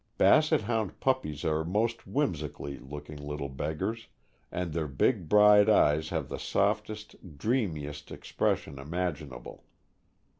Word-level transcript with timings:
Basset 0.17 0.61
Hound 0.61 0.99
puppies 0.99 1.45
are 1.45 1.63
most 1.63 2.07
whimsical 2.07 2.67
looking 2.69 3.17
little 3.17 3.49
beggars, 3.49 4.07
and 4.51 4.73
their 4.73 4.87
big 4.87 5.29
bright 5.29 5.69
eyes 5.69 6.09
have 6.09 6.27
the 6.27 6.39
softest, 6.39 7.37
dreamiest 7.37 8.09
expression 8.11 8.79
imaginable. 8.79 9.63